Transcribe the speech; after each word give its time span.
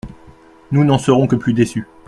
Nous 0.71 0.83
n’en 0.83 0.97
serons 0.97 1.27
que 1.27 1.35
plus 1.35 1.53
déçus. 1.53 1.87